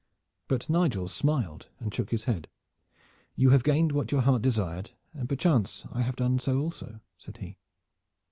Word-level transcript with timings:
But 0.47 0.67
Nigel 0.67 1.07
smiled 1.07 1.69
and 1.79 1.93
shook 1.93 2.09
his 2.09 2.23
head. 2.23 2.47
"You 3.35 3.51
have 3.51 3.61
gained 3.63 3.91
what 3.91 4.11
your 4.11 4.21
heart 4.21 4.41
desired, 4.41 4.89
and 5.13 5.29
perchance 5.29 5.85
I 5.91 6.01
have 6.01 6.15
done 6.15 6.39
so 6.39 6.57
also," 6.57 7.01
said 7.19 7.37
he. 7.37 7.59